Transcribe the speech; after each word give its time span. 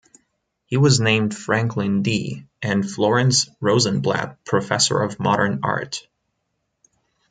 He 0.65 0.77
was 0.77 0.99
named 0.99 1.37
Franklin 1.37 2.01
D. 2.01 2.47
and 2.63 2.89
Florence 2.89 3.47
Rosenblatt 3.59 4.43
Professor 4.45 4.99
of 4.99 5.19
Modern 5.19 5.59
Art. 5.61 6.07